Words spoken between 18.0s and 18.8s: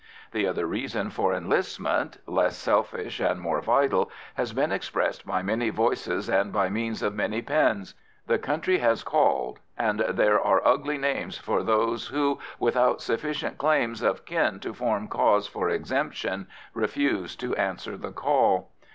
call.